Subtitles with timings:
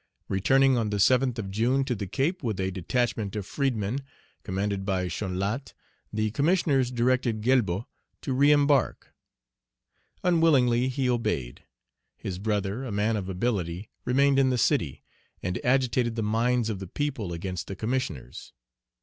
[0.27, 3.99] Returning on the 7th of June to the Cape with a detachment of freed men,
[4.41, 5.75] commanded by Chanlatte,
[6.11, 7.85] the Commissioners directed Galbaud
[8.21, 8.95] to reëmbark.
[10.23, 11.65] Unwillingly he obeyed.
[12.17, 15.03] His brother, a man of ability, remained in the city,
[15.43, 18.53] and agitated the minds of the people against the Commissioners.